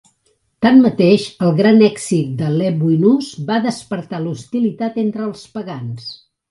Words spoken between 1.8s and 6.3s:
èxit de Lebuinus va despertar l'hostilitat entre els pagans.